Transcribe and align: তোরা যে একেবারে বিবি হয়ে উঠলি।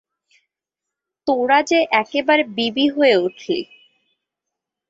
তোরা 1.27 1.59
যে 1.61 1.79
একেবারে 1.93 2.43
বিবি 2.57 2.85
হয়ে 2.89 3.15
উঠলি। 3.17 3.59